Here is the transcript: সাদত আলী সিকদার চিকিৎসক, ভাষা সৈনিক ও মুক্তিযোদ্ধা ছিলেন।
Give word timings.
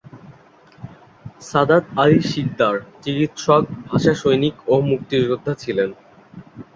সাদত 1.41 1.83
আলী 1.95 2.19
সিকদার 2.31 2.75
চিকিৎসক, 3.03 3.63
ভাষা 3.87 4.13
সৈনিক 4.21 4.55
ও 4.67 4.75
মুক্তিযোদ্ধা 4.89 5.53
ছিলেন। 5.63 5.89